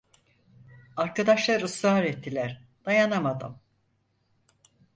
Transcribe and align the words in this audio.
Arkadaşlar 0.97 1.61
ısrar 1.61 2.03
ettiler, 2.03 2.61
dayanamadım! 2.85 3.59